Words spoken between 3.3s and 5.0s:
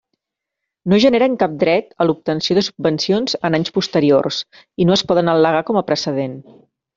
en anys posteriors i no